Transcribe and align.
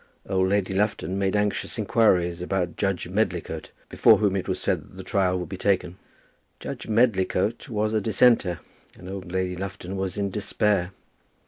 Old 0.27 0.49
Lady 0.49 0.73
Lufton 0.73 1.19
made 1.19 1.35
anxious 1.35 1.77
inquiries 1.77 2.41
about 2.41 2.75
Judge 2.75 3.07
Medlicote, 3.07 3.69
before 3.87 4.17
whom 4.17 4.35
it 4.35 4.47
was 4.47 4.59
said 4.59 4.81
that 4.81 4.95
the 4.95 5.03
trial 5.03 5.37
would 5.37 5.49
be 5.49 5.57
taken. 5.57 5.99
Judge 6.59 6.87
Medlicote 6.87 7.69
was 7.69 7.93
a 7.93 8.01
Dissenter, 8.01 8.61
and 8.97 9.07
old 9.07 9.31
Lady 9.31 9.55
Lufton 9.55 9.95
was 9.95 10.17
in 10.17 10.31
despair. 10.31 10.91